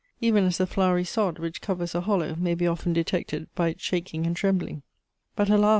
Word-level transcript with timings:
Even 0.19 0.45
as 0.45 0.57
the 0.57 0.65
flowery 0.65 1.03
sod, 1.03 1.37
which 1.37 1.61
covers 1.61 1.93
a 1.93 2.01
hollow, 2.01 2.35
may 2.35 2.55
be 2.55 2.65
often 2.65 2.91
detected 2.91 3.47
by 3.53 3.67
its 3.67 3.83
shaking 3.83 4.25
and 4.25 4.35
trembling. 4.35 4.81
But, 5.35 5.47
alas! 5.51 5.69